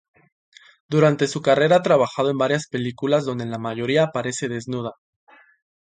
Durante 0.89 1.27
su 1.27 1.43
carrera 1.43 1.75
ha 1.75 1.81
trabajado 1.83 2.31
en 2.31 2.37
varias 2.39 2.65
películas 2.67 3.23
donde 3.23 3.43
en 3.43 3.51
la 3.51 3.59
mayoría 3.59 4.05
aparece 4.05 4.47
desnuda. 4.49 4.93